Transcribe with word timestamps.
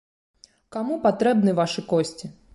Каму 0.75 0.97
патрэбны 1.05 1.57
вашы 1.61 1.87
косці? 1.95 2.35